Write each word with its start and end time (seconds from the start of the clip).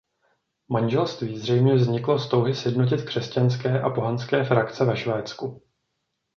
Manželství 0.71 1.37
zřejmě 1.39 1.75
vzniklo 1.75 2.19
z 2.19 2.29
touhy 2.29 2.55
sjednotit 2.55 3.01
křesťanské 3.03 3.81
a 3.81 3.89
pohanské 3.89 4.43
frakce 4.43 4.85
ve 4.85 4.97
Švédsku. 4.97 5.63